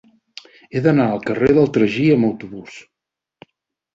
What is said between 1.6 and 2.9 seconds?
Tragí amb autobús.